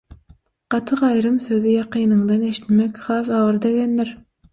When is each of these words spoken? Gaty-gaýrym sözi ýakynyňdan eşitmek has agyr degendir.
Gaty-gaýrym 0.75 1.35
sözi 1.43 1.69
ýakynyňdan 1.73 2.47
eşitmek 2.47 2.97
has 3.09 3.29
agyr 3.41 3.61
degendir. 3.67 4.11